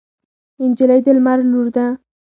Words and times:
نجلۍ 0.69 0.99
د 1.05 1.07
لمر 1.17 1.39
لور 1.51 1.67
ده. 1.75 1.85